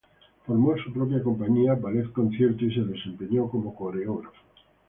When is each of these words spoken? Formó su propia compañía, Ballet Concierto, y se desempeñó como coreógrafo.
Formó 0.47 0.75
su 0.79 0.91
propia 0.91 1.21
compañía, 1.21 1.75
Ballet 1.75 2.11
Concierto, 2.11 2.65
y 2.65 2.73
se 2.73 2.81
desempeñó 2.83 3.47
como 3.47 3.75
coreógrafo. 3.75 4.31